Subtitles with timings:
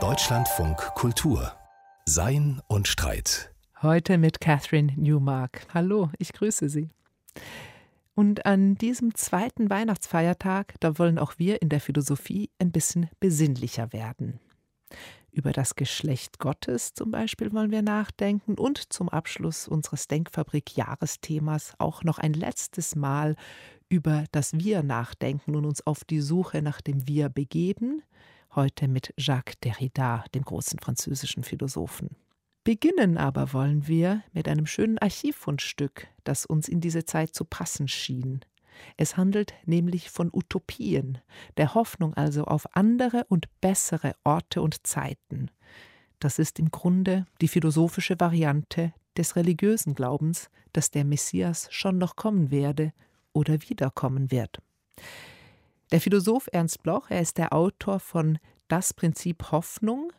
[0.00, 1.52] Deutschlandfunk Kultur
[2.06, 3.52] Sein und Streit.
[3.82, 5.66] Heute mit Catherine Newmark.
[5.74, 6.88] Hallo, ich grüße Sie.
[8.14, 13.92] Und an diesem zweiten Weihnachtsfeiertag, da wollen auch wir in der Philosophie ein bisschen besinnlicher
[13.92, 14.40] werden.
[15.30, 22.04] Über das Geschlecht Gottes zum Beispiel wollen wir nachdenken und zum Abschluss unseres Denkfabrik-Jahresthemas auch
[22.04, 23.36] noch ein letztes Mal
[23.92, 28.02] über das Wir nachdenken und uns auf die Suche nach dem Wir begeben.
[28.54, 32.16] Heute mit Jacques Derrida, dem großen französischen Philosophen.
[32.64, 37.86] Beginnen aber wollen wir mit einem schönen Archivfundstück, das uns in diese Zeit zu passen
[37.86, 38.40] schien.
[38.96, 41.18] Es handelt nämlich von Utopien,
[41.58, 45.50] der Hoffnung also auf andere und bessere Orte und Zeiten.
[46.18, 52.16] Das ist im Grunde die philosophische Variante des religiösen Glaubens, dass der Messias schon noch
[52.16, 52.94] kommen werde
[53.32, 54.60] oder wiederkommen wird.
[55.90, 60.12] Der Philosoph Ernst Bloch, er ist der Autor von Das Prinzip Hoffnung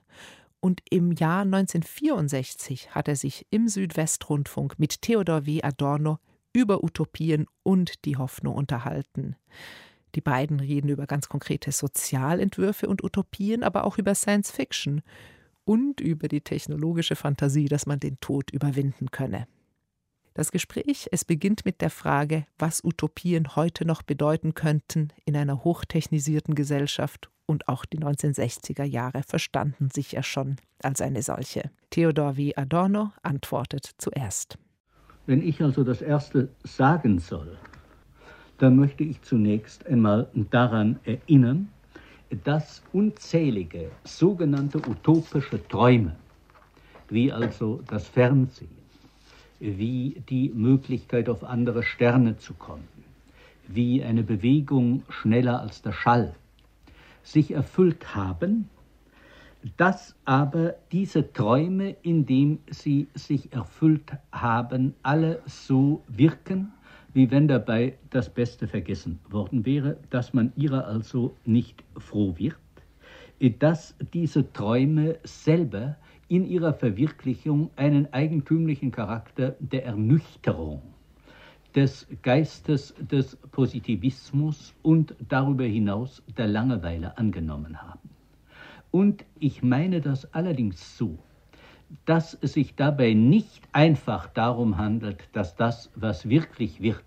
[0.59, 5.61] und im Jahr 1964 hat er sich im Südwestrundfunk mit Theodor W.
[5.61, 6.19] Adorno
[6.53, 9.35] über Utopien und die Hoffnung unterhalten.
[10.15, 15.01] Die beiden reden über ganz konkrete Sozialentwürfe und Utopien, aber auch über Science Fiction
[15.65, 19.47] und über die technologische Fantasie, dass man den Tod überwinden könne.
[20.35, 25.63] Das Gespräch, es beginnt mit der Frage, was Utopien heute noch bedeuten könnten in einer
[25.63, 31.69] hochtechnisierten Gesellschaft und auch die 1960er Jahre verstanden sich ja schon als eine solche.
[31.91, 32.55] Theodor W.
[32.55, 34.57] Adorno antwortet zuerst.
[35.27, 37.57] Wenn ich also das Erste sagen soll,
[38.57, 41.69] dann möchte ich zunächst einmal daran erinnern,
[42.43, 46.15] dass unzählige sogenannte utopische Träume,
[47.09, 48.82] wie also das Fernsehen,
[49.63, 52.87] wie die Möglichkeit auf andere Sterne zu kommen,
[53.67, 56.35] wie eine Bewegung schneller als der Schall,
[57.23, 58.69] sich erfüllt haben.
[59.77, 66.73] Dass aber diese Träume, indem sie sich erfüllt haben, alle so wirken,
[67.13, 72.57] wie wenn dabei das Beste vergessen worden wäre, dass man ihrer also nicht froh wird,
[73.59, 75.95] dass diese Träume selber
[76.27, 80.81] in ihrer Verwirklichung einen eigentümlichen Charakter der Ernüchterung
[81.75, 88.09] des Geistes des Positivismus und darüber hinaus der Langeweile angenommen haben.
[88.91, 91.17] Und ich meine das allerdings so,
[92.05, 97.03] dass es sich dabei nicht einfach darum handelt, dass das, was wirklich wird,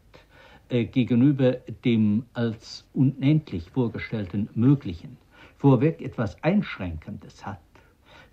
[0.69, 1.53] äh, gegenüber
[1.85, 5.17] dem als unendlich vorgestellten Möglichen
[5.59, 7.61] vorweg etwas Einschränkendes hat,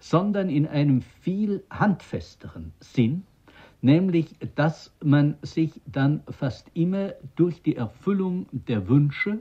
[0.03, 3.24] sondern in einem viel handfesteren Sinn,
[3.81, 9.40] nämlich dass man sich dann fast immer durch die Erfüllung der Wünsche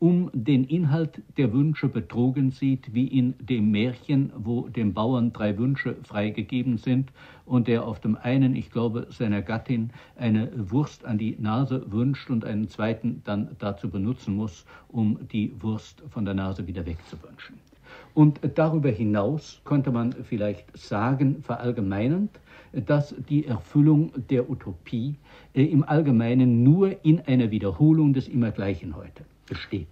[0.00, 5.56] um den Inhalt der Wünsche betrogen sieht, wie in dem Märchen, wo dem Bauern drei
[5.56, 7.10] Wünsche freigegeben sind
[7.46, 12.28] und der auf dem einen, ich glaube, seiner Gattin eine Wurst an die Nase wünscht
[12.28, 17.71] und einen zweiten dann dazu benutzen muss, um die Wurst von der Nase wieder wegzuwünschen.
[18.14, 22.30] Und darüber hinaus könnte man vielleicht sagen, verallgemeinend,
[22.72, 25.16] dass die Erfüllung der Utopie
[25.54, 29.86] äh, im Allgemeinen nur in einer Wiederholung des Immergleichen heute besteht.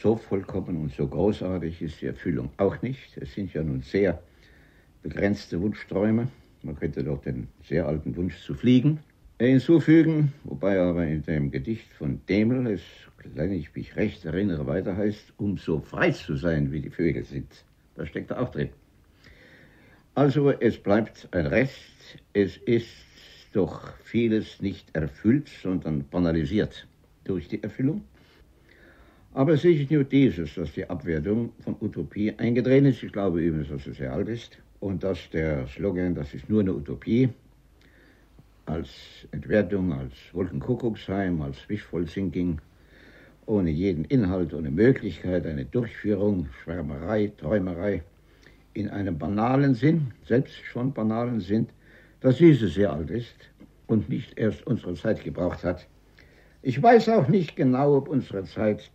[0.00, 3.16] So vollkommen und so großartig ist die Erfüllung auch nicht.
[3.16, 4.20] Es sind ja nun sehr
[5.02, 6.28] begrenzte Wunschträume.
[6.62, 9.00] Man könnte doch den sehr alten Wunsch zu fliegen
[9.46, 12.82] hinzufügen, wobei aber in dem Gedicht von Demel es,
[13.34, 17.24] wenn ich mich recht erinnere, weiter heißt, um so frei zu sein, wie die Vögel
[17.24, 17.64] sind.
[17.94, 18.70] Das steckt da auch drin.
[20.14, 21.74] Also es bleibt ein Rest,
[22.32, 22.88] es ist
[23.52, 26.86] doch vieles nicht erfüllt, sondern banalisiert
[27.24, 28.02] durch die Erfüllung.
[29.34, 33.02] Aber es ist nur dieses, dass die Abwertung von Utopie eingedreht ist.
[33.02, 34.58] Ich glaube übrigens, dass es sehr alt ist.
[34.80, 37.30] Und dass der Slogan, das ist nur eine Utopie,
[38.66, 38.88] als
[39.30, 42.58] Entwertung, als Wolkenkuckucksheim, als Wishful Thinking,
[43.52, 48.02] ohne jeden Inhalt, ohne Möglichkeit, eine Durchführung, Schwärmerei, Träumerei,
[48.72, 51.66] in einem banalen Sinn, selbst schon banalen Sinn,
[52.20, 53.36] dass diese sehr alt ist
[53.88, 55.86] und nicht erst unsere Zeit gebraucht hat,
[56.62, 58.90] ich weiß auch nicht genau, ob unsere Zeit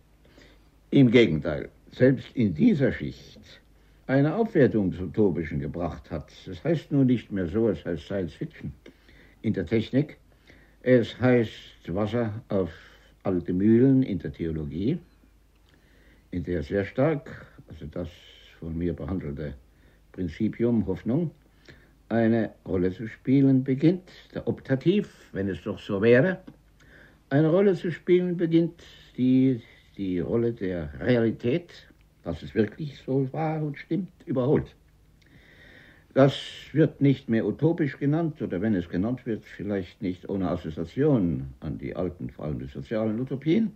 [0.90, 3.60] im Gegenteil selbst in dieser Schicht
[4.06, 6.32] eine Aufwertung des Utopischen gebracht hat.
[6.46, 8.72] Das heißt nur nicht mehr so, es heißt Science Fiction
[9.42, 10.16] in der Technik.
[10.82, 11.52] Es heißt
[11.94, 12.70] Wasser auf
[13.28, 14.98] alte Mühlen in der Theologie,
[16.30, 18.08] in der sehr stark, also das
[18.58, 19.52] von mir behandelte
[20.12, 21.30] Prinzipium Hoffnung,
[22.08, 24.10] eine Rolle zu spielen beginnt.
[24.34, 26.38] Der Optativ, wenn es doch so wäre,
[27.28, 28.82] eine Rolle zu spielen beginnt,
[29.18, 29.60] die
[29.98, 31.86] die Rolle der Realität,
[32.22, 34.74] dass es wirklich so war und stimmt, überholt.
[36.14, 36.34] Das
[36.72, 41.78] wird nicht mehr utopisch genannt oder wenn es genannt wird, vielleicht nicht ohne Assoziation an
[41.78, 43.72] die alten, vor allem die sozialen Utopien.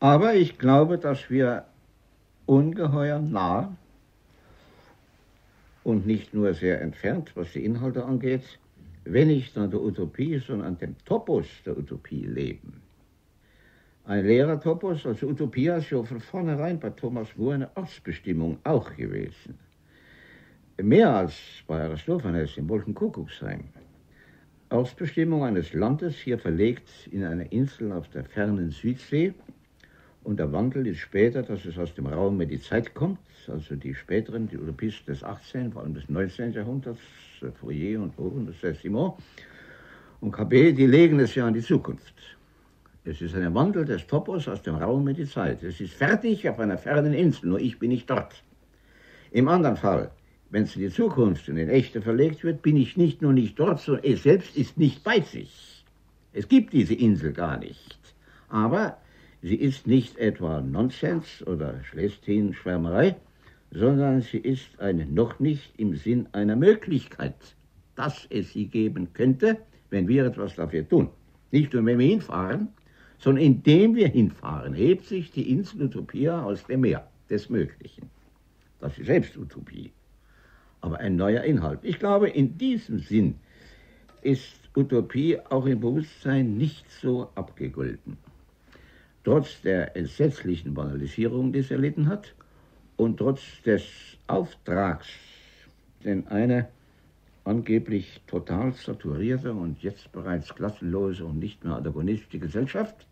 [0.00, 1.66] Aber ich glaube, dass wir
[2.46, 3.76] ungeheuer nah
[5.84, 8.58] und nicht nur sehr entfernt, was die Inhalte angeht,
[9.04, 12.82] wenn nicht an der Utopie, sondern an dem Topos der Utopie leben.
[14.04, 19.58] Ein Lehrertopos als Utopie ist ja von vornherein bei Thomas More eine Ortsbestimmung auch gewesen.
[20.82, 21.34] Mehr als
[21.66, 23.64] bei Aristophanes im Wolkenkuckucksheim.
[24.70, 29.34] Ortsbestimmung eines Landes hier verlegt in eine Insel auf der fernen Südsee.
[30.22, 33.18] Und der Wandel ist später, dass es aus dem Raum mehr die Zeit kommt,
[33.48, 36.52] also die späteren, die Utopisten des 18., vor allem des 19.
[36.52, 37.00] Jahrhunderts,
[37.60, 39.12] Fourier und Owen, das Saint-Simon
[40.20, 42.14] und KB, die legen es ja an die Zukunft.
[43.04, 45.62] Es ist ein Wandel des Topos aus dem Raum in die Zeit.
[45.62, 48.42] Es ist fertig auf einer fernen Insel, nur ich bin nicht dort.
[49.32, 50.10] Im anderen Fall,
[50.50, 53.58] wenn es in die Zukunft und in Echte verlegt wird, bin ich nicht nur nicht
[53.58, 55.84] dort, sondern es selbst ist nicht bei sich.
[56.32, 57.98] Es gibt diese Insel gar nicht.
[58.48, 58.98] Aber
[59.42, 63.16] sie ist nicht etwa Nonsens oder Schlestin-Schwärmerei,
[63.70, 67.36] sondern sie ist eine noch nicht im Sinn einer Möglichkeit,
[67.94, 69.58] dass es sie geben könnte,
[69.90, 71.10] wenn wir etwas dafür tun.
[71.52, 72.68] Nicht nur, wenn wir hinfahren,
[73.18, 78.10] sondern indem wir hinfahren, hebt sich die Insel Utopia aus dem Meer des Möglichen.
[78.80, 79.92] Das ist Selbstutopie,
[80.80, 81.80] aber ein neuer Inhalt.
[81.82, 83.36] Ich glaube, in diesem Sinn
[84.22, 88.16] ist Utopie auch im Bewusstsein nicht so abgegolten.
[89.24, 92.34] Trotz der entsetzlichen Banalisierung, die es erlitten hat,
[92.96, 93.84] und trotz des
[94.26, 95.08] Auftrags,
[96.04, 96.68] den eine
[97.44, 103.06] angeblich total saturierte und jetzt bereits klassenlose und nicht mehr antagonistische Gesellschaft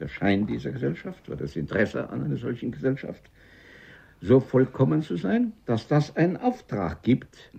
[0.00, 3.22] der Schein dieser Gesellschaft oder das Interesse an einer solchen Gesellschaft
[4.22, 7.50] so vollkommen zu sein, dass das einen Auftrag gibt,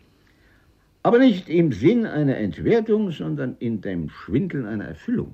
[1.03, 5.33] aber nicht im Sinn einer Entwertung, sondern in dem Schwindel einer Erfüllung,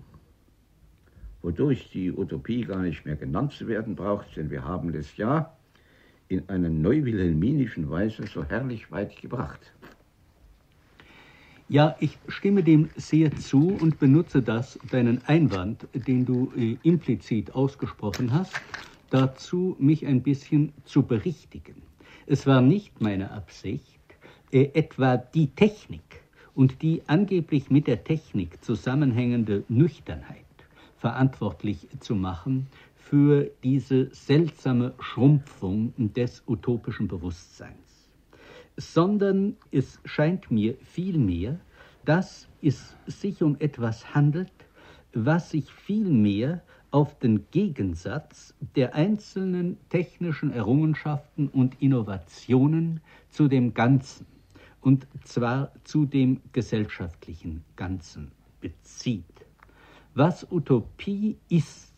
[1.44, 5.56] wodurch die Utopie gar nicht mehr genannt zu werden braucht, denn wir haben das ja
[6.28, 9.72] in einer neuwilhelminischen Weise so herrlich weit gebracht.
[11.68, 17.54] Ja, ich stimme dem sehr zu und benutze das, deinen Einwand, den du äh, implizit
[17.54, 18.60] ausgesprochen hast,
[19.10, 21.82] dazu, mich ein bisschen zu berichtigen.
[22.26, 24.00] Es war nicht meine Absicht,
[24.52, 26.24] äh, etwa die Technik
[26.56, 30.46] und die angeblich mit der Technik zusammenhängende Nüchternheit
[30.98, 37.90] verantwortlich zu machen für diese seltsame Schrumpfung des utopischen Bewusstseins
[38.80, 41.60] sondern es scheint mir vielmehr,
[42.06, 44.52] dass es sich um etwas handelt,
[45.14, 46.62] was sich vielmehr
[46.92, 54.26] auf den Gegensatz der einzelnen technischen Errungenschaften und Innovationen zu dem Ganzen,
[54.82, 58.32] und zwar zu dem gesellschaftlichen Ganzen
[58.62, 59.24] bezieht.
[60.16, 61.94] Was Utopie ist,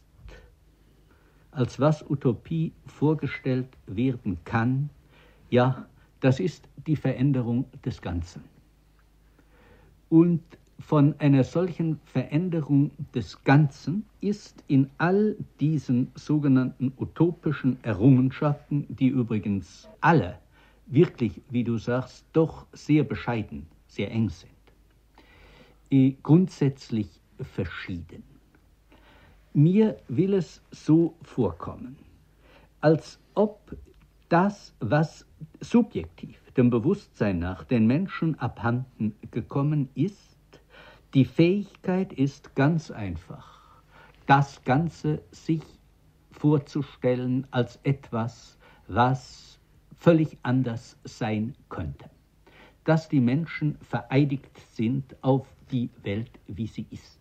[1.52, 4.90] als was Utopie vorgestellt werden kann,
[5.50, 5.88] ja,
[6.20, 8.44] das ist die Veränderung des Ganzen.
[10.10, 10.44] Und
[10.82, 19.88] von einer solchen Veränderung des Ganzen ist in all diesen sogenannten utopischen Errungenschaften, die übrigens
[20.02, 20.40] alle
[20.88, 24.52] wirklich, wie du sagst, doch sehr bescheiden, sehr eng sind,
[25.90, 28.24] eh, grundsätzlich verschieden.
[29.54, 31.98] Mir will es so vorkommen,
[32.80, 33.76] als ob
[34.30, 35.26] das, was
[35.60, 40.31] subjektiv dem Bewusstsein nach den Menschen abhanden gekommen ist,
[41.14, 43.60] die Fähigkeit ist ganz einfach,
[44.28, 45.62] das Ganze sich
[46.32, 49.60] vorzustellen als etwas, was
[49.98, 52.10] völlig anders sein könnte.
[52.86, 57.20] Dass die Menschen vereidigt sind auf die Welt, wie sie ist.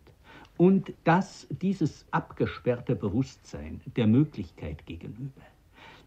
[0.56, 5.42] Und dass dieses abgesperrte Bewusstsein der Möglichkeit gegenüber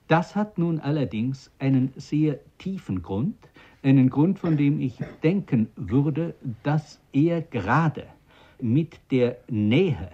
[0.08, 3.38] das hat nun allerdings einen sehr tiefen Grund,
[3.84, 8.08] einen Grund, von dem ich denken würde, dass er gerade
[8.62, 10.12] mit der Nähe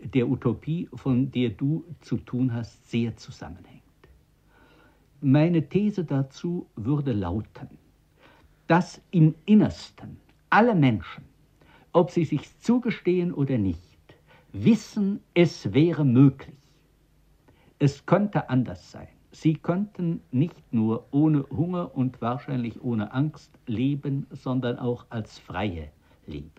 [0.00, 3.82] der Utopie, von der du zu tun hast, sehr zusammenhängt.
[5.20, 7.68] Meine These dazu würde lauten,
[8.66, 10.18] dass im Innersten
[10.50, 11.24] alle Menschen,
[11.92, 13.98] ob sie sich zugestehen oder nicht,
[14.52, 16.56] wissen, es wäre möglich.
[17.78, 19.08] Es könnte anders sein.
[19.30, 25.90] Sie konnten nicht nur ohne Hunger und wahrscheinlich ohne Angst leben, sondern auch als Freie
[26.26, 26.50] leben.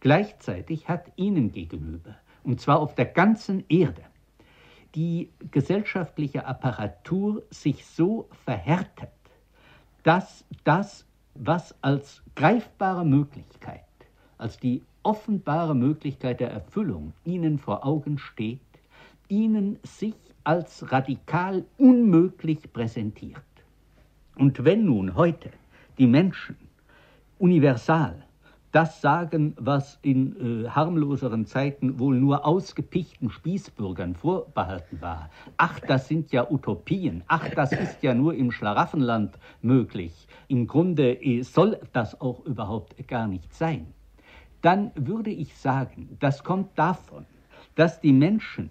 [0.00, 4.02] Gleichzeitig hat ihnen gegenüber, und zwar auf der ganzen Erde,
[4.94, 9.10] die gesellschaftliche Apparatur sich so verhärtet,
[10.02, 13.84] dass das, was als greifbare Möglichkeit,
[14.38, 18.60] als die offenbare Möglichkeit der Erfüllung ihnen vor Augen steht,
[19.28, 20.14] ihnen sich
[20.46, 23.42] als radikal unmöglich präsentiert.
[24.36, 25.50] Und wenn nun heute
[25.98, 26.56] die Menschen
[27.38, 28.26] universal
[28.76, 35.30] das sagen, was in äh, harmloseren Zeiten wohl nur ausgepichten Spießbürgern vorbehalten war.
[35.56, 37.24] Ach, das sind ja Utopien.
[37.26, 40.28] Ach, das ist ja nur im Schlaraffenland möglich.
[40.48, 43.86] Im Grunde äh, soll das auch überhaupt gar nicht sein.
[44.60, 47.24] Dann würde ich sagen, das kommt davon,
[47.76, 48.68] dass die Menschen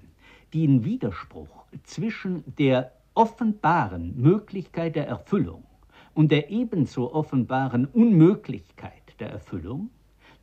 [0.53, 5.63] den Widerspruch zwischen der offenbaren Möglichkeit der Erfüllung
[6.13, 9.89] und der ebenso offenbaren Unmöglichkeit der Erfüllung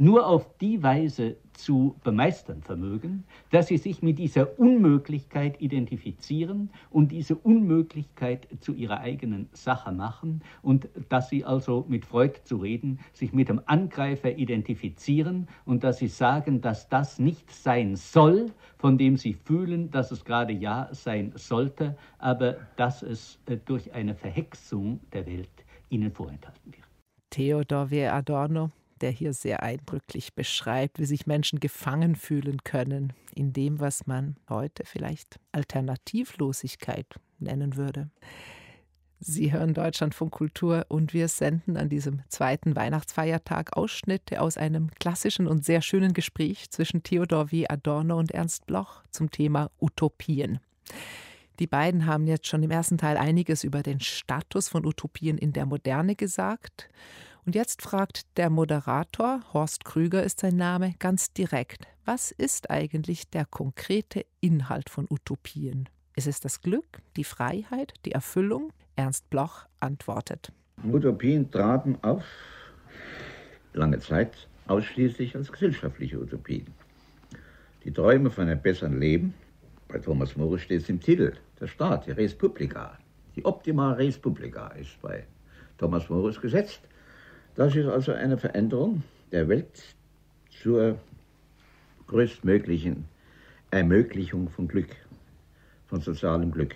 [0.02, 7.12] nur auf die Weise zu bemeistern vermögen, dass sie sich mit dieser Unmöglichkeit identifizieren und
[7.12, 12.98] diese Unmöglichkeit zu ihrer eigenen Sache machen und dass sie also mit Freud zu reden,
[13.12, 18.98] sich mit dem Angreifer identifizieren und dass sie sagen, dass das nicht sein soll, von
[18.98, 24.16] dem sie fühlen, dass es gerade ja sein sollte, aber dass es äh, durch eine
[24.16, 26.82] Verhexung der Welt ihnen vorenthalten wird.
[27.30, 28.08] Theodor W.
[28.08, 28.70] Adorno
[29.02, 34.36] der hier sehr eindrücklich beschreibt, wie sich Menschen gefangen fühlen können in dem, was man
[34.48, 37.06] heute vielleicht Alternativlosigkeit
[37.38, 38.10] nennen würde.
[39.24, 45.46] Sie hören Deutschlandfunk Kultur und wir senden an diesem zweiten Weihnachtsfeiertag Ausschnitte aus einem klassischen
[45.46, 47.68] und sehr schönen Gespräch zwischen Theodor W.
[47.68, 50.58] Adorno und Ernst Bloch zum Thema Utopien.
[51.60, 55.52] Die beiden haben jetzt schon im ersten Teil einiges über den Status von Utopien in
[55.52, 56.88] der Moderne gesagt.
[57.44, 63.30] Und jetzt fragt der Moderator, Horst Krüger ist sein Name, ganz direkt, was ist eigentlich
[63.30, 65.88] der konkrete Inhalt von Utopien?
[66.14, 68.72] Ist es das Glück, die Freiheit, die Erfüllung?
[68.94, 70.52] Ernst Bloch antwortet.
[70.84, 72.22] Utopien traten auf,
[73.72, 76.66] lange Zeit ausschließlich als gesellschaftliche Utopien.
[77.84, 79.34] Die Träume von einem besseren Leben,
[79.88, 82.98] bei Thomas More steht es im Titel, der Staat, die Res Publica,
[83.34, 85.24] die Optima Res Publica ist bei
[85.78, 86.80] Thomas Morris gesetzt.
[87.54, 89.94] Das ist also eine Veränderung der Welt
[90.62, 90.98] zur
[92.06, 93.04] größtmöglichen
[93.70, 94.96] Ermöglichung von Glück,
[95.86, 96.74] von sozialem Glück.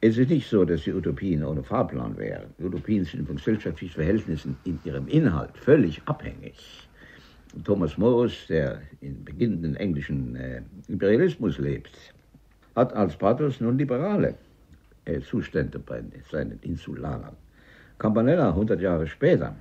[0.00, 2.52] Es ist nicht so, dass die Utopien ohne Fahrplan wären.
[2.58, 6.88] Utopien sind von gesellschaftlichen Verhältnissen in ihrem Inhalt völlig abhängig.
[7.62, 11.96] Thomas Morris, der im beginnenden englischen äh, Imperialismus lebt,
[12.74, 14.34] hat als Pathos nun liberale
[15.04, 17.36] äh, Zustände bei seinen Insulanern.
[17.96, 19.54] Campanella, 100 Jahre später,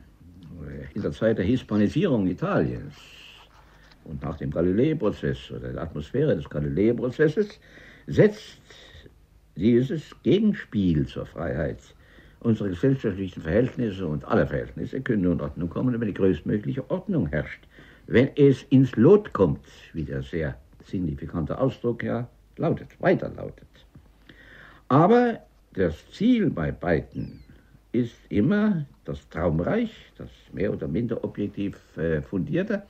[0.93, 2.93] in der Zeit der Hispanisierung Italiens
[4.03, 7.59] und nach dem Galilei-Prozess oder der Atmosphäre des Galilei-Prozesses
[8.07, 8.59] setzt
[9.55, 11.79] dieses Gegenspiel zur Freiheit
[12.41, 17.63] unsere gesellschaftlichen Verhältnisse und alle Verhältnisse können in Ordnung kommen, wenn die größtmögliche Ordnung herrscht.
[18.07, 23.67] Wenn es ins Lot kommt, wie der sehr signifikante Ausdruck ja lautet, weiter lautet.
[24.89, 25.39] Aber
[25.73, 27.42] das Ziel bei beiden
[27.93, 32.83] ist immer das Traumreich, das mehr oder minder objektiv äh, fundierte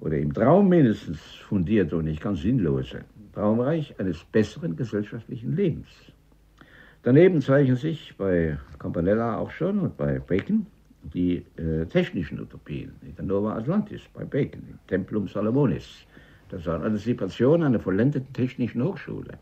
[0.00, 5.86] oder im Traum mindestens fundierte und nicht ganz sinnlose Traumreich eines besseren gesellschaftlichen Lebens.
[7.02, 10.66] Daneben zeichnen sich bei Campanella auch schon und bei Bacon
[11.02, 15.86] die äh, technischen Utopien, in der Nova Atlantis bei Bacon, im Templum Salomonis.
[16.48, 19.38] Das war eine Antizipation einer vollendeten technischen Hochschule,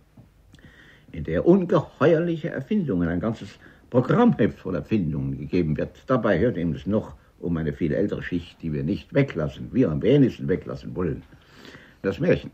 [1.13, 3.59] in der ungeheuerliche Erfindungen, ein ganzes
[3.97, 6.03] Programmheft von Erfindungen gegeben wird.
[6.07, 9.91] Dabei hört eben es noch um eine viel ältere Schicht, die wir nicht weglassen, wir
[9.91, 11.23] am wenigsten weglassen wollen.
[12.03, 12.51] Das Märchen.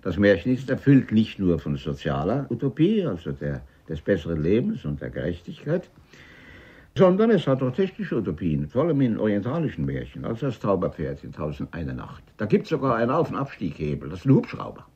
[0.00, 5.02] Das Märchen ist erfüllt nicht nur von sozialer Utopie, also der, des besseren Lebens und
[5.02, 5.90] der Gerechtigkeit,
[6.96, 11.32] sondern es hat auch technische Utopien, vor allem in orientalischen Märchen, also das Zauberpferd in
[11.32, 12.22] Tausend eine Nacht.
[12.38, 14.86] Da gibt es sogar einen Auf- und Abstieghebel, das ist ein Hubschrauber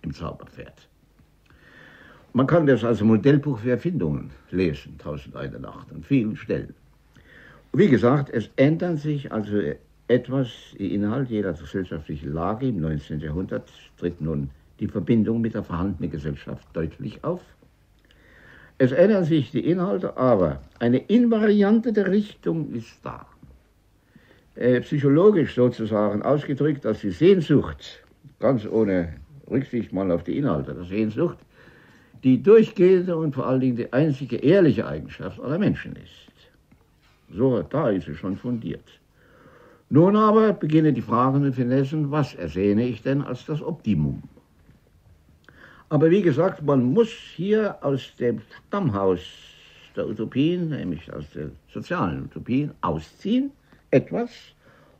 [0.00, 0.88] im Zauberpferd.
[2.36, 6.74] Man kann das als Modellbuch für Erfindungen lesen, Tausend eine Nacht, an vielen Stellen.
[7.72, 9.58] Wie gesagt, es ändern sich also
[10.06, 12.68] etwas im Inhalt jeder gesellschaftlichen Lage.
[12.68, 13.20] Im 19.
[13.20, 14.50] Jahrhundert tritt nun
[14.80, 17.40] die Verbindung mit der vorhandenen Gesellschaft deutlich auf.
[18.76, 23.24] Es ändern sich die Inhalte, aber eine Invariante der Richtung ist da.
[24.56, 28.04] Äh, psychologisch sozusagen ausgedrückt, dass die Sehnsucht,
[28.40, 29.14] ganz ohne
[29.50, 31.38] Rücksicht mal auf die Inhalte der Sehnsucht,
[32.26, 36.32] die durchgehende und vor allen Dingen die einzige ehrliche Eigenschaft aller Menschen ist.
[37.32, 38.82] So, da ist es schon fundiert.
[39.90, 44.24] Nun aber beginnen die Fragen und Finessen, was ersehne ich denn als das Optimum?
[45.88, 49.20] Aber wie gesagt, man muss hier aus dem Stammhaus
[49.94, 53.52] der Utopien, nämlich aus den sozialen Utopien, ausziehen,
[53.92, 54.30] etwas,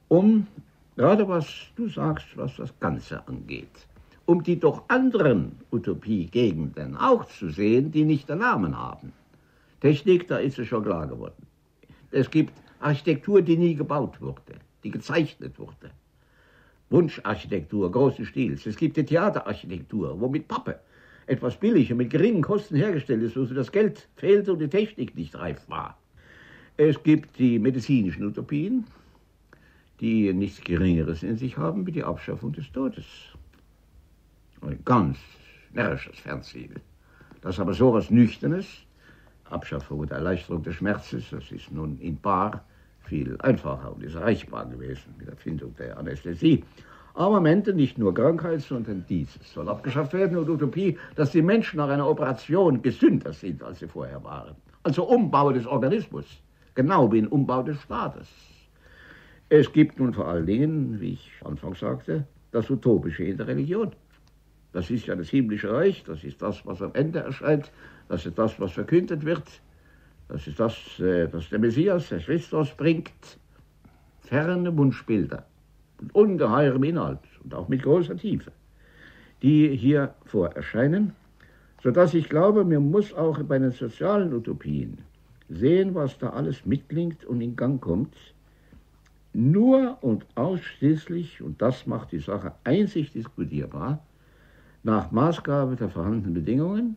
[0.06, 0.46] um
[0.94, 3.85] gerade was du sagst, was das Ganze angeht,
[4.26, 9.12] um die doch anderen Utopiegegenden auch zu sehen, die nicht den Namen haben.
[9.80, 11.46] Technik, da ist es schon klar geworden.
[12.10, 15.90] Es gibt Architektur, die nie gebaut wurde, die gezeichnet wurde.
[16.90, 18.66] Wunscharchitektur großen Stils.
[18.66, 20.78] Es gibt die Theaterarchitektur, wo mit Pappe
[21.26, 25.16] etwas billig und mit geringen Kosten hergestellt ist, wo das Geld fehlte und die Technik
[25.16, 25.98] nicht reif war.
[26.76, 28.84] Es gibt die medizinischen Utopien,
[30.00, 33.04] die nichts Geringeres in sich haben wie die Abschaffung des Todes.
[34.66, 35.16] Ein ganz
[35.72, 36.74] närrisches Fernziel.
[37.40, 38.66] Das aber so etwas Nüchternes,
[39.48, 42.64] Abschaffung und Erleichterung des Schmerzes, das ist nun in Paar
[43.04, 46.64] viel einfacher und ist erreichbar gewesen mit der Erfindung der Anästhesie.
[47.14, 51.42] Aber am Ende nicht nur Krankheit, sondern dieses soll abgeschafft werden und Utopie, dass die
[51.42, 54.56] Menschen nach einer Operation gesünder sind, als sie vorher waren.
[54.82, 56.26] Also Umbau des Organismus,
[56.74, 58.28] genau wie ein Umbau des Staates.
[59.48, 63.92] Es gibt nun vor allen Dingen, wie ich anfangs sagte, das Utopische in der Religion.
[64.72, 67.70] Das ist ja das himmlische Reich, das ist das, was am Ende erscheint,
[68.08, 69.44] das ist das, was verkündet wird,
[70.28, 73.38] das ist das, äh, was der Messias, der Christus bringt.
[74.20, 75.46] Ferne Wunschbilder
[76.00, 78.52] mit ungeheurem Inhalt und auch mit großer Tiefe,
[79.42, 81.12] die hier vorerscheinen,
[81.82, 84.98] sodass ich glaube, man muss auch bei den sozialen Utopien
[85.48, 88.16] sehen, was da alles mitklingt und in Gang kommt,
[89.32, 94.02] nur und ausschließlich, und das macht die Sache einzig diskutierbar,
[94.86, 96.96] nach Maßgabe der vorhandenen Bedingungen,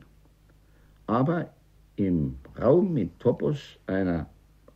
[1.08, 1.50] aber
[1.96, 4.28] im Raum mit Topos einer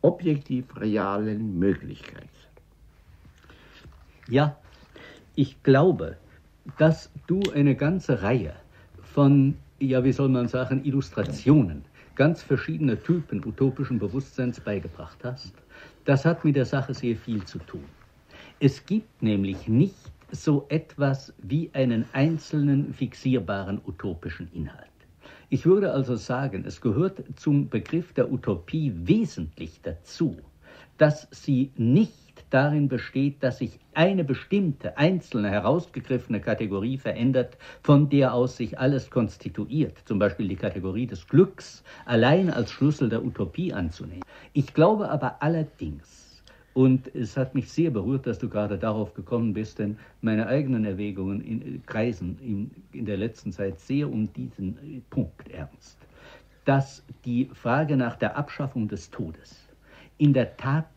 [0.02, 2.28] objektiv realen Möglichkeit.
[4.28, 4.58] Ja,
[5.36, 6.16] ich glaube,
[6.76, 8.56] dass du eine ganze Reihe
[9.00, 11.84] von, ja, wie soll man sagen, Illustrationen
[12.16, 15.54] ganz verschiedener Typen utopischen Bewusstseins beigebracht hast.
[16.04, 17.84] Das hat mit der Sache sehr viel zu tun.
[18.58, 24.88] Es gibt nämlich nicht so etwas wie einen einzelnen fixierbaren utopischen Inhalt.
[25.48, 30.36] Ich würde also sagen, es gehört zum Begriff der Utopie wesentlich dazu,
[30.98, 38.34] dass sie nicht darin besteht, dass sich eine bestimmte, einzelne, herausgegriffene Kategorie verändert, von der
[38.34, 43.72] aus sich alles konstituiert, zum Beispiel die Kategorie des Glücks, allein als Schlüssel der Utopie
[43.72, 44.24] anzunehmen.
[44.52, 46.23] Ich glaube aber allerdings,
[46.74, 50.84] und es hat mich sehr berührt, dass du gerade darauf gekommen bist, denn meine eigenen
[50.84, 55.96] Erwägungen in, kreisen in, in der letzten Zeit sehr um diesen Punkt ernst,
[56.64, 59.68] dass die Frage nach der Abschaffung des Todes
[60.18, 60.88] in der Tat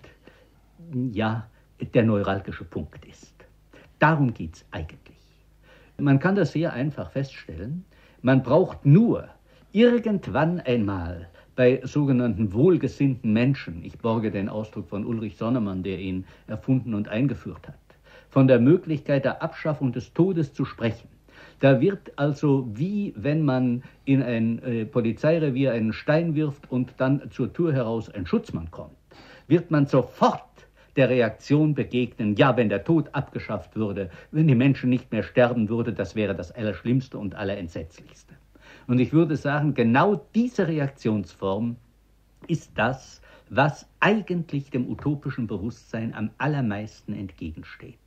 [1.13, 1.47] ja
[1.93, 3.33] der neuralgische Punkt ist.
[3.99, 5.15] Darum geht es eigentlich.
[5.99, 7.85] Man kann das sehr einfach feststellen.
[8.21, 9.27] Man braucht nur
[9.71, 16.25] irgendwann einmal bei sogenannten wohlgesinnten Menschen, ich borge den Ausdruck von Ulrich Sonnemann, der ihn
[16.45, 17.79] erfunden und eingeführt hat,
[18.29, 21.09] von der Möglichkeit der Abschaffung des Todes zu sprechen.
[21.59, 27.31] Da wird also wie wenn man in ein äh, Polizeirevier einen Stein wirft und dann
[27.31, 28.95] zur Tür heraus ein Schutzmann kommt,
[29.47, 30.43] wird man sofort
[30.95, 35.69] der Reaktion begegnen, ja, wenn der Tod abgeschafft würde, wenn die Menschen nicht mehr sterben
[35.69, 38.35] würden, das wäre das Allerschlimmste und Allerentsetzlichste.
[38.87, 41.75] Und ich würde sagen, genau diese Reaktionsform
[42.47, 47.97] ist das, was eigentlich dem utopischen Bewusstsein am allermeisten entgegensteht.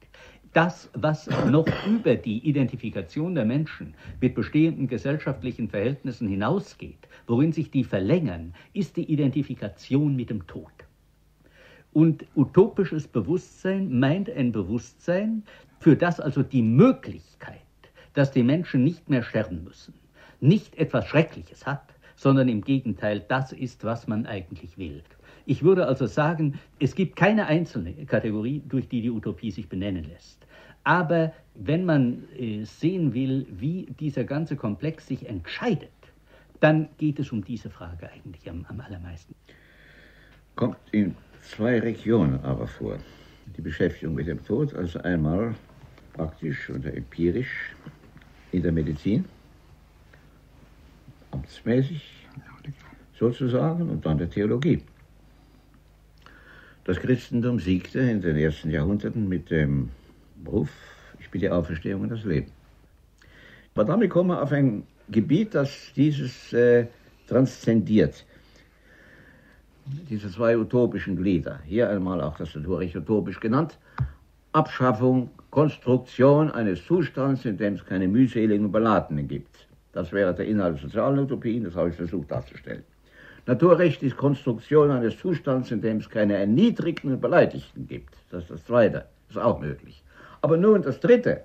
[0.52, 7.70] Das, was noch über die Identifikation der Menschen mit bestehenden gesellschaftlichen Verhältnissen hinausgeht, worin sich
[7.70, 10.72] die verlängern, ist die Identifikation mit dem Tod.
[11.92, 15.44] Und utopisches Bewusstsein meint ein Bewusstsein,
[15.78, 17.58] für das also die Möglichkeit,
[18.14, 19.94] dass die Menschen nicht mehr sterben müssen,
[20.40, 21.82] nicht etwas Schreckliches hat,
[22.16, 25.02] sondern im Gegenteil das ist, was man eigentlich will.
[25.46, 30.04] Ich würde also sagen, es gibt keine einzelne Kategorie, durch die die Utopie sich benennen
[30.04, 30.46] lässt.
[30.84, 35.90] Aber wenn man äh, sehen will, wie dieser ganze Komplex sich entscheidet,
[36.60, 39.34] dann geht es um diese Frage eigentlich am, am allermeisten.
[40.56, 42.98] Kommt in zwei Regionen aber vor.
[43.56, 45.54] Die Beschäftigung mit dem Tod, also einmal
[46.12, 47.74] praktisch oder empirisch
[48.52, 49.24] in der Medizin,
[51.60, 52.02] amtsmäßig
[53.18, 54.82] sozusagen, und dann der Theologie.
[56.84, 59.90] Das Christentum siegte in den ersten Jahrhunderten mit dem
[60.46, 60.70] Ruf,
[61.18, 62.50] ich bin die Auferstehung und das Leben.
[63.74, 66.86] Aber damit kommen wir auf ein Gebiet, das dieses äh,
[67.26, 68.24] transzendiert
[70.08, 73.76] diese zwei utopischen Glieder, hier einmal auch das Naturrecht utopisch genannt,
[74.52, 79.66] Abschaffung, Konstruktion eines Zustands, in dem es keine mühseligen Beladenen gibt.
[79.92, 82.84] Das wäre der Inhalt der sozialen Utopien, das habe ich versucht darzustellen.
[83.46, 88.14] Naturrecht ist Konstruktion eines Zustands, in dem es keine Erniedrigten und Beleidigten gibt.
[88.30, 89.06] Das ist das Zweite.
[89.28, 90.02] Ist auch möglich.
[90.42, 91.42] Aber nun das Dritte,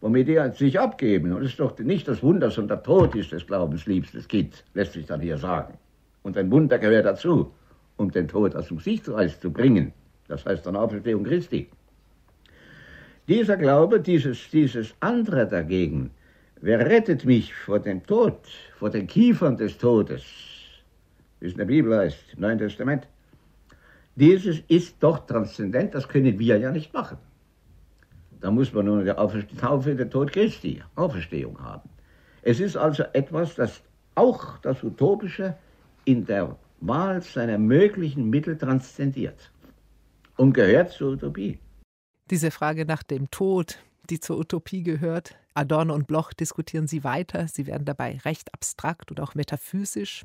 [0.00, 1.32] womit die sich abgeben.
[1.32, 4.64] Und es ist doch nicht das Wunder, sondern der Tod ist des Glaubens liebstes Kind,
[4.74, 5.74] lässt sich dann hier sagen.
[6.22, 7.52] Und ein Wunder gehört dazu,
[7.96, 9.92] um den Tod aus dem Sichtreich zu bringen.
[10.28, 11.68] Das heißt dann Auferstehung Christi.
[13.28, 16.10] Dieser Glaube, dieses, dieses andere dagegen,
[16.60, 18.38] wer rettet mich vor dem Tod,
[18.78, 20.22] vor den Kiefern des Todes,
[21.40, 23.06] wie es in der Bibel heißt, im Neuen Testament,
[24.16, 27.18] dieses ist doch transzendent, das können wir ja nicht machen.
[28.40, 31.88] Da muss man nur die Taufe, der Tod Christi, Auferstehung haben.
[32.42, 33.82] Es ist also etwas, das
[34.14, 35.54] auch das Utopische
[36.04, 39.50] in der Wahl seiner möglichen Mittel transzendiert
[40.36, 41.58] und gehört zur Utopie.
[42.30, 43.78] Diese Frage nach dem Tod,
[44.10, 45.36] die zur Utopie gehört.
[45.54, 47.48] Adorno und Bloch diskutieren sie weiter.
[47.48, 50.24] Sie werden dabei recht abstrakt und auch metaphysisch.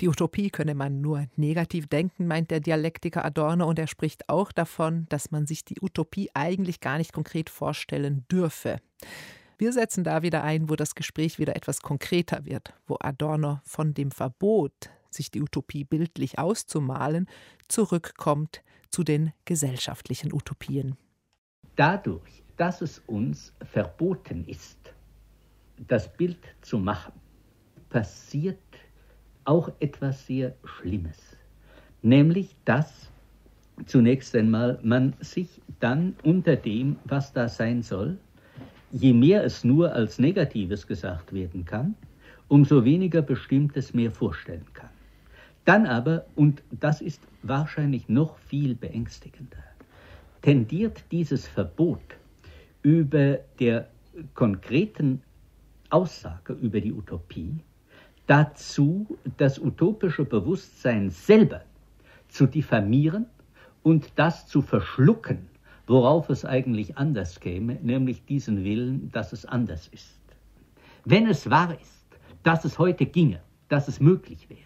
[0.00, 4.52] Die Utopie könne man nur negativ denken, meint der Dialektiker Adorno, und er spricht auch
[4.52, 8.78] davon, dass man sich die Utopie eigentlich gar nicht konkret vorstellen dürfe.
[9.58, 13.94] Wir setzen da wieder ein, wo das Gespräch wieder etwas konkreter wird, wo Adorno von
[13.94, 17.28] dem Verbot, sich die Utopie bildlich auszumalen,
[17.68, 20.96] zurückkommt zu den gesellschaftlichen Utopien.
[21.76, 24.78] Dadurch dass es uns verboten ist,
[25.88, 27.12] das Bild zu machen,
[27.90, 28.58] passiert
[29.44, 31.36] auch etwas sehr Schlimmes.
[32.02, 33.10] Nämlich, dass
[33.86, 38.16] zunächst einmal man sich dann unter dem, was da sein soll,
[38.92, 41.96] je mehr es nur als Negatives gesagt werden kann,
[42.48, 44.90] umso weniger Bestimmtes mehr vorstellen kann.
[45.64, 49.64] Dann aber, und das ist wahrscheinlich noch viel beängstigender,
[50.42, 52.02] tendiert dieses Verbot
[52.84, 53.88] über der
[54.34, 55.22] konkreten
[55.90, 57.56] Aussage über die Utopie
[58.26, 61.62] dazu, das utopische Bewusstsein selber
[62.28, 63.26] zu diffamieren
[63.82, 65.48] und das zu verschlucken,
[65.86, 70.18] worauf es eigentlich anders käme, nämlich diesen Willen, dass es anders ist.
[71.04, 72.06] Wenn es wahr ist,
[72.42, 74.60] dass es heute ginge, dass es möglich wäre,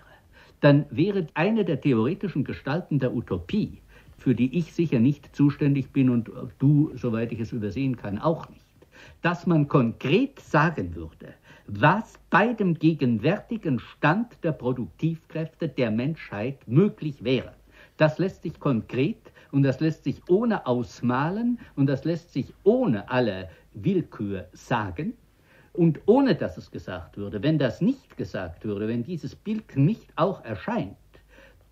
[0.61, 3.81] dann wäre eine der theoretischen Gestalten der Utopie
[4.19, 8.49] für die ich sicher nicht zuständig bin und du, soweit ich es übersehen kann, auch
[8.51, 8.65] nicht,
[9.23, 11.35] dass man konkret sagen würde,
[11.67, 17.55] was bei dem gegenwärtigen Stand der Produktivkräfte der Menschheit möglich wäre.
[17.97, 23.09] Das lässt sich konkret und das lässt sich ohne Ausmalen und das lässt sich ohne
[23.11, 25.15] alle Willkür sagen.
[25.75, 30.11] Und ohne dass es gesagt würde, wenn das nicht gesagt würde, wenn dieses Bild nicht
[30.17, 30.97] auch erscheint,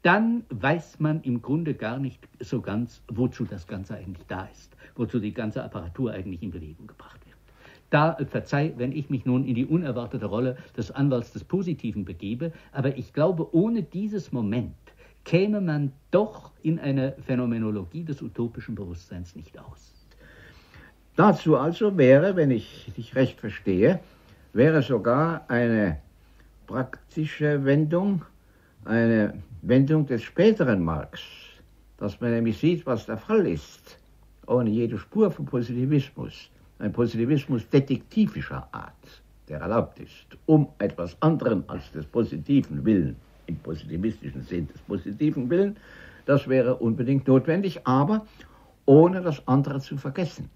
[0.07, 4.77] dann weiß man im Grunde gar nicht so ganz, wozu das Ganze eigentlich da ist,
[4.95, 7.37] wozu die ganze Apparatur eigentlich in Bewegung gebracht wird.
[7.91, 12.05] Da äh, verzeih, wenn ich mich nun in die unerwartete Rolle des Anwalts des Positiven
[12.05, 14.77] begebe, aber ich glaube, ohne dieses Moment
[15.25, 19.93] käme man doch in eine Phänomenologie des utopischen Bewusstseins nicht aus.
[21.17, 23.99] Dazu also wäre, wenn ich dich recht verstehe,
[24.53, 25.99] wäre sogar eine
[26.69, 28.23] praktische Wendung,
[28.87, 31.21] eine Wendung des späteren Marx,
[31.99, 33.99] dass man nämlich sieht, was der Fall ist,
[34.47, 41.65] ohne jede Spur von Positivismus, ein Positivismus detektivischer Art, der erlaubt ist, um etwas anderem
[41.67, 45.77] als des positiven Willen, im positivistischen Sinn des positiven Willen,
[46.27, 48.27] das wäre unbedingt notwendig, aber
[48.85, 50.51] ohne das andere zu vergessen.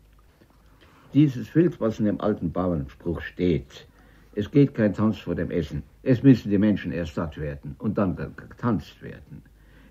[1.14, 3.86] Dieses Bild, was in dem alten Bauernspruch steht,
[4.34, 5.82] es geht kein Tanz vor dem Essen.
[6.02, 9.42] Es müssen die Menschen erst satt werden und dann getanzt werden.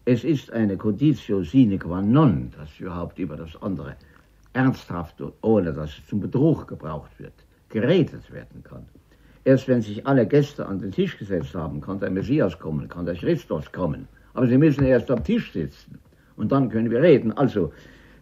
[0.06, 3.95] Es ist eine Conditio sine qua non, dass überhaupt über das andere
[4.54, 7.34] ernsthaft, ohne dass es zum Betrug gebraucht wird,
[7.69, 8.86] geredet werden kann.
[9.43, 13.06] Erst wenn sich alle Gäste an den Tisch gesetzt haben, kann der Messias kommen, kann
[13.06, 14.08] der Christus kommen.
[14.34, 15.99] Aber sie müssen erst am Tisch sitzen
[16.38, 17.32] und dann können wir reden.
[17.34, 17.71] Also,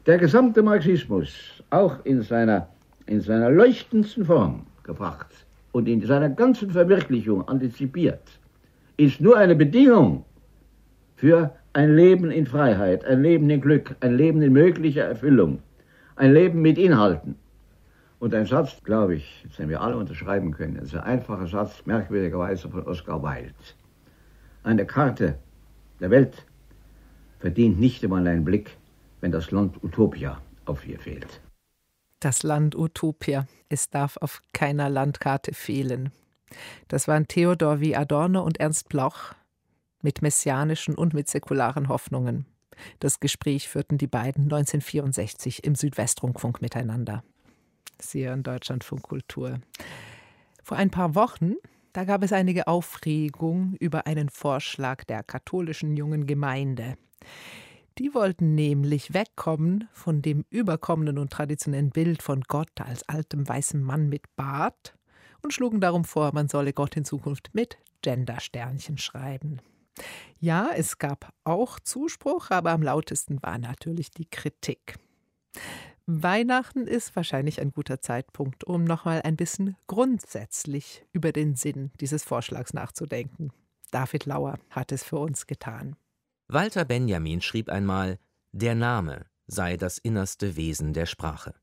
[0.05, 2.67] der gesamte Marxismus, auch in seiner,
[3.05, 5.46] in seiner leuchtendsten Form gebracht,
[5.77, 8.39] und in seiner ganzen Verwirklichung antizipiert,
[8.97, 10.25] ist nur eine Bedingung
[11.17, 15.59] für ein Leben in Freiheit, ein Leben in Glück, ein Leben in möglicher Erfüllung,
[16.15, 17.35] ein Leben mit Inhalten.
[18.17, 22.67] Und ein Satz, glaube ich, den wir alle unterschreiben können, ist ein einfacher Satz, merkwürdigerweise
[22.69, 23.53] von Oscar Wilde.
[24.63, 25.35] Eine Karte
[25.99, 26.43] der Welt
[27.37, 28.71] verdient nicht einmal einen Blick,
[29.21, 31.39] wenn das Land Utopia auf ihr fehlt.
[32.19, 33.47] Das Land Utopia.
[33.69, 36.11] Es darf auf keiner Landkarte fehlen.
[36.87, 37.95] Das waren Theodor W.
[37.95, 39.33] Adorno und Ernst Bloch
[40.01, 42.45] mit messianischen und mit säkularen Hoffnungen.
[42.99, 47.23] Das Gespräch führten die beiden 1964 im Südwestrundfunk miteinander.
[47.99, 49.59] Sie hören Deutschlandfunk Kultur.
[50.63, 51.55] Vor ein paar Wochen
[51.93, 56.95] Da gab es einige Aufregung über einen Vorschlag der katholischen jungen Gemeinde.
[57.99, 63.81] Die wollten nämlich wegkommen von dem überkommenen und traditionellen Bild von Gott als altem weißem
[63.81, 64.95] Mann mit Bart
[65.41, 69.61] und schlugen darum vor, man solle Gott in Zukunft mit Gendersternchen schreiben.
[70.39, 74.97] Ja, es gab auch Zuspruch, aber am lautesten war natürlich die Kritik.
[76.05, 82.23] Weihnachten ist wahrscheinlich ein guter Zeitpunkt, um nochmal ein bisschen grundsätzlich über den Sinn dieses
[82.23, 83.51] Vorschlags nachzudenken.
[83.89, 85.95] David Lauer hat es für uns getan.
[86.49, 88.19] Walter Benjamin schrieb einmal,
[88.53, 91.53] der Name sei das innerste Wesen der Sprache.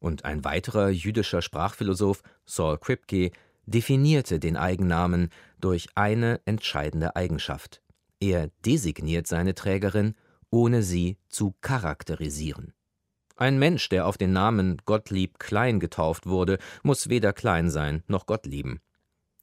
[0.00, 3.30] Und ein weiterer jüdischer Sprachphilosoph, Saul Kripke,
[3.66, 7.80] definierte den Eigennamen durch eine entscheidende Eigenschaft.
[8.20, 10.14] Er designiert seine Trägerin,
[10.50, 12.74] ohne sie zu charakterisieren.
[13.36, 18.26] Ein Mensch, der auf den Namen Gottlieb Klein getauft wurde, muss weder klein sein noch
[18.26, 18.80] Gott lieben.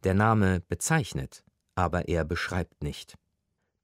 [0.04, 1.44] Der Name bezeichnet,
[1.76, 3.16] aber er beschreibt nicht.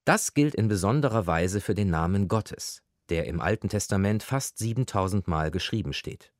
[0.07, 5.27] Das gilt in besonderer Weise für den Namen Gottes, der im Alten Testament fast 7000
[5.27, 6.31] Mal geschrieben steht.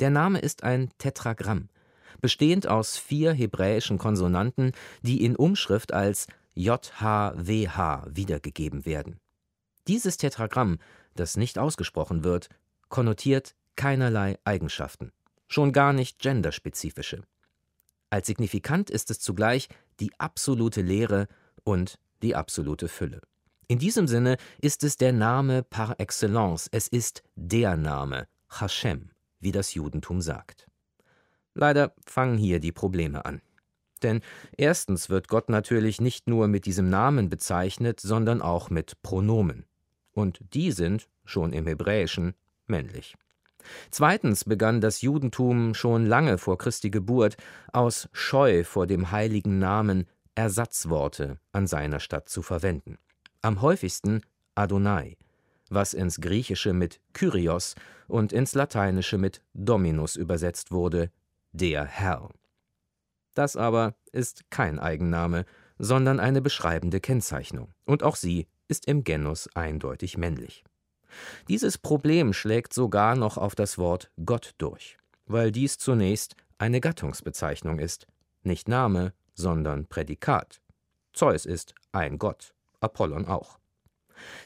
[0.00, 1.68] Der Name ist ein Tetragramm,
[2.20, 9.20] bestehend aus vier hebräischen Konsonanten, die in Umschrift als JHWH wiedergegeben werden.
[9.86, 10.78] Dieses Tetragramm,
[11.14, 12.48] das nicht ausgesprochen wird,
[12.88, 15.12] konnotiert keinerlei Eigenschaften,
[15.46, 17.22] schon gar nicht genderspezifische.
[18.10, 19.68] Als signifikant ist es zugleich
[20.00, 21.28] die absolute Leere
[21.62, 23.20] und die absolute Fülle.
[23.68, 29.52] In diesem Sinne ist es der Name par excellence, es ist der Name, Hashem, wie
[29.52, 30.66] das Judentum sagt.
[31.54, 33.42] Leider fangen hier die Probleme an.
[34.02, 34.20] Denn
[34.56, 39.64] erstens wird Gott natürlich nicht nur mit diesem Namen bezeichnet, sondern auch mit Pronomen.
[40.12, 42.34] Und die sind, schon im Hebräischen,
[42.66, 43.16] männlich.
[43.90, 47.36] Zweitens begann das Judentum schon lange vor Christi Geburt
[47.72, 50.06] aus Scheu vor dem heiligen Namen
[50.38, 52.96] Ersatzworte an seiner Stadt zu verwenden.
[53.42, 54.22] Am häufigsten
[54.54, 55.16] Adonai,
[55.68, 57.74] was ins Griechische mit Kyrios
[58.06, 61.10] und ins Lateinische mit Dominus übersetzt wurde,
[61.50, 62.30] der Herr.
[63.34, 65.44] Das aber ist kein Eigenname,
[65.76, 70.62] sondern eine beschreibende Kennzeichnung, und auch sie ist im Genus eindeutig männlich.
[71.48, 77.80] Dieses Problem schlägt sogar noch auf das Wort Gott durch, weil dies zunächst eine Gattungsbezeichnung
[77.80, 78.06] ist,
[78.44, 80.60] nicht Name, sondern Prädikat.
[81.14, 83.58] Zeus ist ein Gott, Apollon auch.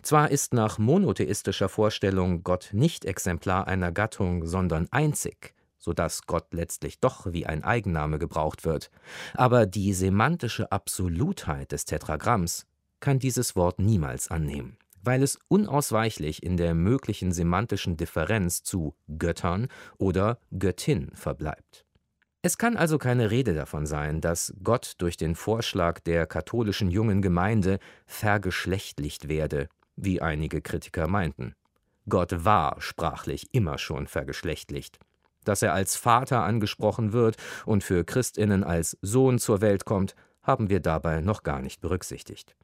[0.03, 6.53] Zwar ist nach monotheistischer Vorstellung Gott nicht Exemplar einer Gattung, sondern einzig, so dass Gott
[6.53, 8.91] letztlich doch wie ein Eigenname gebraucht wird,
[9.35, 12.67] aber die semantische Absolutheit des Tetragramms
[13.01, 19.69] kann dieses Wort niemals annehmen weil es unausweichlich in der möglichen semantischen Differenz zu Göttern
[19.99, 21.85] oder Göttin verbleibt.
[22.45, 27.23] Es kann also keine Rede davon sein, dass Gott durch den Vorschlag der katholischen jungen
[27.23, 31.55] Gemeinde vergeschlechtlicht werde, wie einige Kritiker meinten.
[32.09, 34.99] Gott war sprachlich immer schon vergeschlechtlicht.
[35.45, 40.69] Dass er als Vater angesprochen wird und für Christinnen als Sohn zur Welt kommt, haben
[40.69, 42.57] wir dabei noch gar nicht berücksichtigt.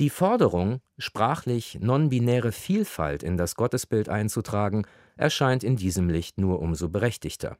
[0.00, 6.88] Die Forderung, sprachlich nonbinäre Vielfalt in das Gottesbild einzutragen, erscheint in diesem Licht nur umso
[6.88, 7.58] berechtigter,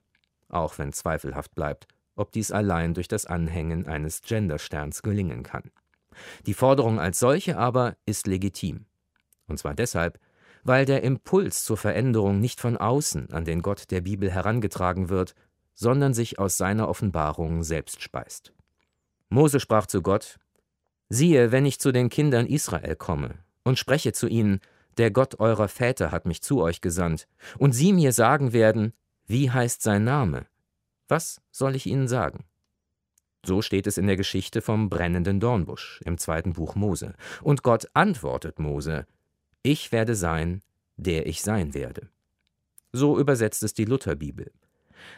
[0.52, 5.70] auch wenn zweifelhaft bleibt, ob dies allein durch das Anhängen eines Gendersterns gelingen kann.
[6.46, 8.86] Die Forderung als solche aber ist legitim.
[9.46, 10.18] Und zwar deshalb,
[10.64, 15.34] weil der Impuls zur Veränderung nicht von außen an den Gott der Bibel herangetragen wird,
[15.74, 18.52] sondern sich aus seiner Offenbarung selbst speist.
[19.28, 20.38] Mose sprach zu Gott,
[21.08, 23.34] Siehe, wenn ich zu den Kindern Israel komme
[23.64, 24.60] und spreche zu ihnen,
[24.98, 27.26] der Gott eurer Väter hat mich zu euch gesandt,
[27.58, 28.92] und sie mir sagen werden,
[29.32, 30.44] wie heißt sein Name?
[31.08, 32.44] Was soll ich ihnen sagen?
[33.46, 37.14] So steht es in der Geschichte vom brennenden Dornbusch im zweiten Buch Mose.
[37.40, 39.06] Und Gott antwortet Mose,
[39.62, 40.60] Ich werde sein,
[40.98, 42.10] der ich sein werde.
[42.92, 44.52] So übersetzt es die Lutherbibel.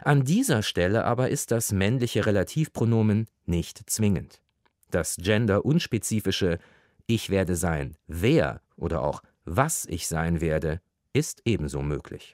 [0.01, 4.39] An dieser Stelle aber ist das männliche Relativpronomen nicht zwingend.
[4.91, 6.59] Das genderunspezifische
[7.05, 10.79] Ich werde sein, wer oder auch was ich sein werde,
[11.11, 12.33] ist ebenso möglich.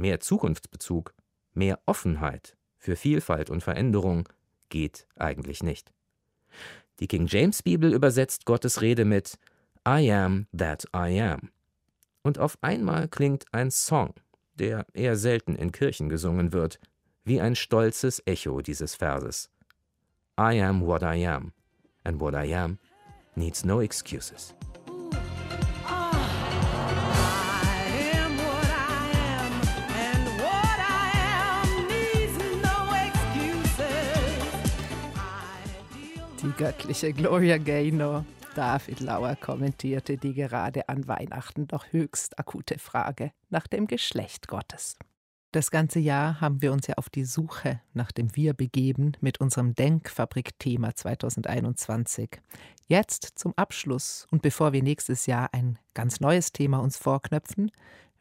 [0.00, 1.12] Mehr Zukunftsbezug,
[1.52, 4.26] mehr Offenheit für Vielfalt und Veränderung
[4.70, 5.92] geht eigentlich nicht.
[7.00, 9.38] Die King James Bibel übersetzt Gottes Rede mit
[9.86, 11.50] I am that I am.
[12.22, 14.14] Und auf einmal klingt ein Song,
[14.54, 16.80] der eher selten in Kirchen gesungen wird,
[17.24, 19.50] wie ein stolzes Echo dieses Verses.
[20.38, 21.52] I am what I am
[22.04, 22.78] and what I am
[23.36, 24.54] needs no excuses.
[36.60, 38.26] Göttliche Gloria Gaynor.
[38.54, 44.98] David Lauer kommentierte die gerade an Weihnachten doch höchst akute Frage nach dem Geschlecht Gottes.
[45.52, 49.40] Das ganze Jahr haben wir uns ja auf die Suche nach dem Wir begeben mit
[49.40, 52.42] unserem Denkfabrik-Thema 2021.
[52.86, 57.70] Jetzt zum Abschluss und bevor wir nächstes Jahr ein ganz neues Thema uns vorknöpfen,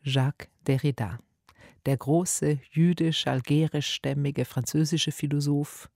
[0.02, 1.18] Jacques Derrida,
[1.86, 5.90] der große jüdisch-algerischstämmige französische Philosoph.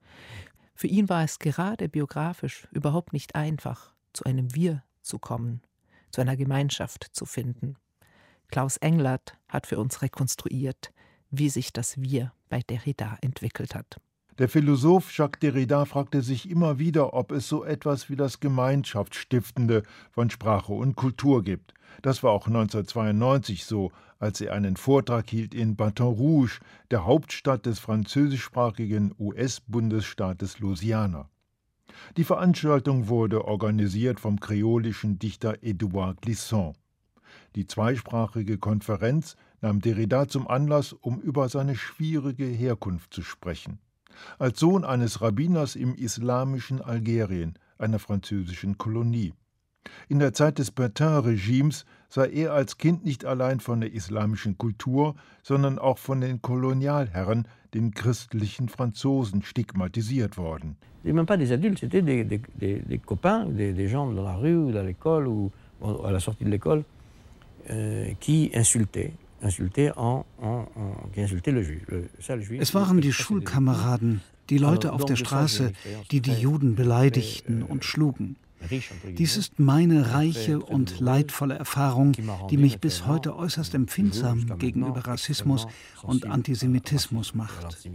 [0.76, 5.62] Für ihn war es gerade biografisch überhaupt nicht einfach, zu einem Wir zu kommen,
[6.12, 7.76] zu einer Gemeinschaft zu finden.
[8.50, 10.92] Klaus Englert hat für uns rekonstruiert,
[11.32, 14.00] wie sich das Wir bei Derrida entwickelt hat.
[14.40, 19.84] Der Philosoph Jacques Derrida fragte sich immer wieder, ob es so etwas wie das Gemeinschaftsstiftende
[20.12, 21.76] von Sprache und Kultur gibt.
[22.02, 23.92] Das war auch 1992 so,
[24.24, 31.30] als er einen Vortrag hielt in Baton Rouge, der Hauptstadt des französischsprachigen US-Bundesstaates Louisiana.
[32.16, 36.78] Die Veranstaltung wurde organisiert vom kreolischen Dichter Edouard Glissant.
[37.58, 43.80] Die zweisprachige Konferenz nahm Derrida zum Anlass, um über seine schwierige Herkunft zu sprechen.
[44.40, 49.34] Als Sohn eines Rabbiners im islamischen Algerien, einer französischen Kolonie.
[50.08, 55.16] In der Zeit des Pétain-Regimes sei er als Kind nicht allein von der islamischen Kultur,
[55.42, 60.76] sondern auch von den Kolonialherren, den christlichen Franzosen, stigmatisiert worden.
[61.04, 64.36] Même pas des adultes, c'était des, des, des, des copains, des, des gens dans la
[64.36, 66.84] rue ou dans l'école ou à la sortie de l'école
[67.70, 69.14] euh, qui insultaient
[69.46, 69.60] es
[72.74, 75.74] waren die Schulkameraden, die Leute auf der Straße,
[76.12, 78.38] die die Juden beleidigten euh, und schlugen.
[79.18, 82.14] Dies ist meine reiche und leidvolle Erfahrung,
[82.50, 85.68] die mich bis heute äußerst empfindsam gegenüber Rassismus
[86.02, 87.90] und Antisemitismus macht.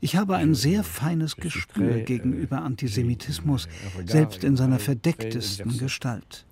[0.00, 3.68] Ich habe ein sehr feines Gespür gegenüber Antisemitismus,
[4.04, 6.46] selbst in seiner verdecktesten Gestalt.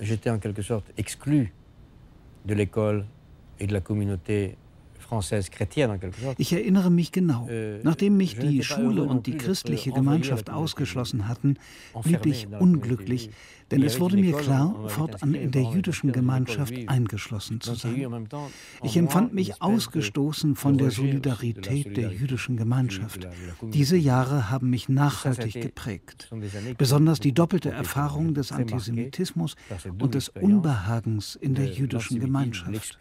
[0.00, 1.52] J'étais en quelque sorte exclu
[2.44, 3.04] de l'école
[3.60, 4.56] et de la communauté
[6.38, 7.46] Ich erinnere mich genau.
[7.48, 11.56] Euh, Nachdem mich die Schule und die christliche Gemeinschaft ausgeschlossen hatten,
[12.02, 13.30] blieb ich unglücklich,
[13.70, 18.28] denn es wurde mir klar, fortan in der jüdischen Gemeinschaft eingeschlossen zu sein.
[18.82, 23.26] Ich empfand mich ausgestoßen von der Solidarität der jüdischen Gemeinschaft.
[23.62, 26.30] Diese Jahre haben mich nachhaltig geprägt.
[26.78, 29.56] Besonders die doppelte Erfahrung des Antisemitismus
[30.00, 32.98] und des Unbehagens in der jüdischen Gemeinschaft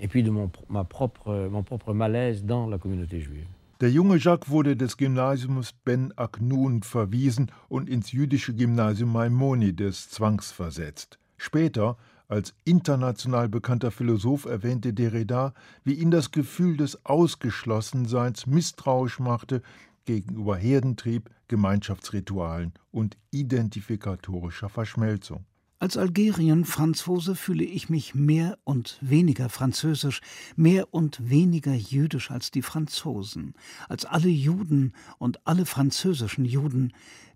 [0.00, 3.46] et puis de mon, ma propre, mon propre malaise dans la communauté juive.
[3.80, 11.20] Der junge Jacques wurde des Gymnasiums Ben Aknun verwiesen und ins jüdische Gymnasium Maimonides zwangsversetzt.
[11.36, 19.62] Später, als international bekannter Philosoph, erwähnte Derrida, wie ihn das Gefühl des Ausgeschlossenseins misstrauisch machte
[20.04, 25.44] gegenüber Herdentrieb, Gemeinschaftsritualen und identifikatorischer Verschmelzung.
[25.80, 30.20] Als Algerien-Franzose fühle ich mich mehr und weniger französisch,
[30.56, 33.54] mehr und weniger jüdisch als die Franzosen,
[33.88, 36.92] als alle Juden und alle französischen Juden.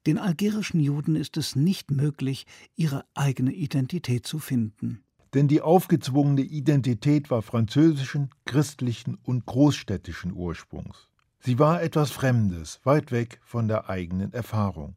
[0.08, 5.04] Den algerischen Juden ist es nicht möglich, ihre eigene Identität zu finden.
[5.34, 11.08] Denn die aufgezwungene Identität war französischen, christlichen und großstädtischen Ursprungs.
[11.38, 14.96] Sie war etwas Fremdes, weit weg von der eigenen Erfahrung.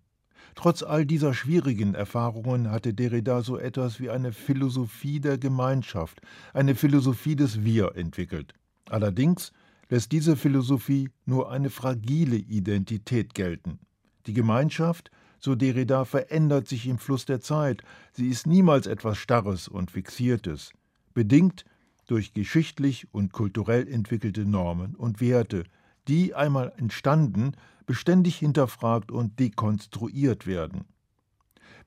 [0.56, 6.22] Trotz all dieser schwierigen Erfahrungen hatte Derrida so etwas wie eine Philosophie der Gemeinschaft,
[6.54, 8.54] eine Philosophie des Wir entwickelt.
[8.89, 9.52] Allerdings
[9.89, 13.80] lässt diese Philosophie nur eine fragile Identität gelten.
[14.26, 19.68] Die Gemeinschaft, so Derrida, verändert sich im Fluss der Zeit, sie ist niemals etwas Starres
[19.68, 20.72] und Fixiertes,
[21.13, 21.65] bedingt
[22.08, 25.63] durch geschichtlich und kulturell entwickelte Normen und Werte,
[26.08, 27.54] die einmal entstanden,
[27.86, 30.86] beständig hinterfragt und dekonstruiert werden.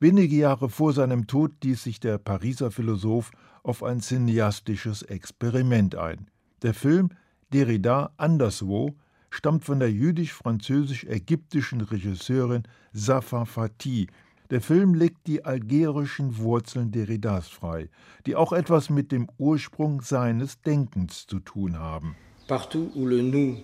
[0.00, 3.32] Wenige Jahre vor seinem Tod ließ sich der Pariser Philosoph
[3.64, 6.30] auf ein cineastisches Experiment ein.
[6.62, 7.10] Der Film
[7.52, 8.94] Derrida anderswo
[9.30, 12.62] stammt von der jüdisch-französisch-ägyptischen Regisseurin
[12.92, 14.06] Safa Fatih.
[14.50, 17.90] Der Film legt die algerischen Wurzeln Derridas frei,
[18.24, 22.16] die auch etwas mit dem Ursprung seines Denkens zu tun haben.
[22.46, 23.58] Partout où le nous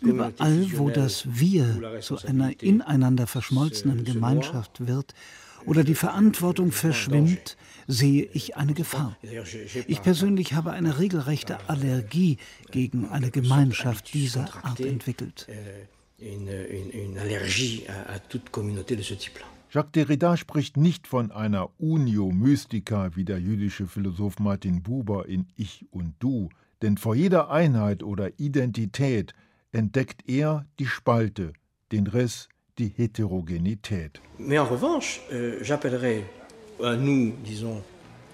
[0.00, 5.14] Überall, wo das Wir zu einer ineinander verschmolzenen Gemeinschaft wird
[5.66, 9.16] oder die Verantwortung verschwimmt, sehe ich eine Gefahr.
[9.86, 12.38] Ich persönlich habe eine regelrechte Allergie
[12.70, 15.48] gegen eine Gemeinschaft dieser Art entwickelt.
[19.70, 25.46] Jacques Derrida spricht nicht von einer Unio Mystica wie der jüdische Philosoph Martin Buber in
[25.56, 26.48] Ich und Du,
[26.82, 29.34] denn vor jeder Einheit oder Identität
[29.72, 31.52] entdeckt er die Spalte,
[31.92, 32.48] den Riss,
[32.78, 34.20] die Heterogenität.
[34.38, 36.22] Mais en revanche, euh, j'appellerais
[36.80, 37.82] un nous, disons,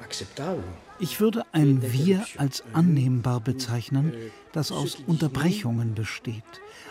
[0.02, 0.62] acceptable.
[1.00, 4.12] Ich würde ein Wir als annehmbar bezeichnen,
[4.52, 6.44] das aus Unterbrechungen besteht.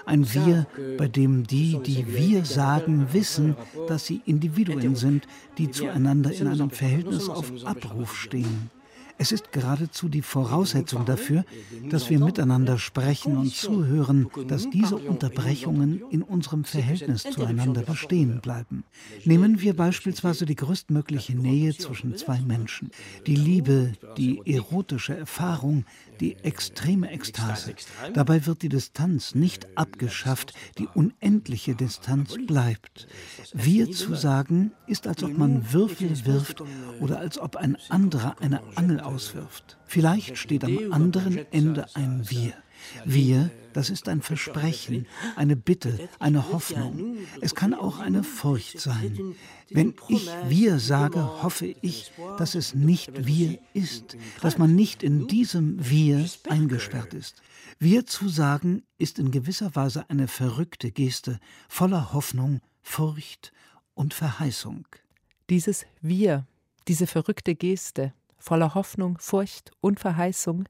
[0.06, 3.56] Ein Wir, bei dem die, die wir sagen, wissen,
[3.88, 5.26] dass sie Individuen sind,
[5.58, 8.70] die zueinander in einem Verhältnis auf Abruf stehen.
[9.18, 11.46] Es ist geradezu die Voraussetzung dafür,
[11.90, 18.84] dass wir miteinander sprechen und zuhören, dass diese Unterbrechungen in unserem Verhältnis zueinander bestehen bleiben.
[19.24, 22.92] Nehmen wir beispielsweise die größtmögliche Nähe zwischen zwei Menschen,
[23.28, 25.86] die Liebe, die erotische Erfahrung,
[26.20, 27.76] die extreme Ekstase.
[28.14, 33.08] Dabei wird die Distanz nicht abgeschafft, die unendliche Distanz bleibt.
[33.54, 36.64] Wir zu sagen, ist, als ob man Würfel wirft
[37.00, 39.78] oder als ob ein anderer eine Angel auswirft.
[39.86, 42.54] Vielleicht steht am anderen Ende ein Wir.
[43.06, 47.18] Wir, das ist ein Versprechen, eine Bitte, eine Hoffnung.
[47.42, 49.36] Es kann auch eine Furcht sein.
[49.70, 55.28] Wenn ich wir sage, hoffe ich, dass es nicht wir ist, dass man nicht in
[55.28, 57.42] diesem wir eingesperrt ist.
[57.80, 63.52] Wir zu sagen ist in gewisser Weise eine verrückte Geste, voller Hoffnung, Furcht
[63.94, 64.88] und Verheißung.
[65.50, 66.46] Dieses Wir,
[66.88, 70.66] diese verrückte Geste, voller Hoffnung, Furcht und Verheißung.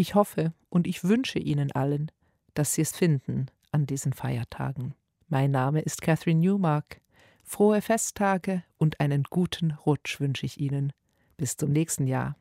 [0.00, 2.12] Ich hoffe und ich wünsche Ihnen allen,
[2.54, 4.94] dass Sie es finden an diesen Feiertagen.
[5.26, 7.00] Mein Name ist Catherine Newmark.
[7.42, 10.92] Frohe Festtage und einen guten Rutsch wünsche ich Ihnen.
[11.36, 12.36] Bis zum nächsten Jahr.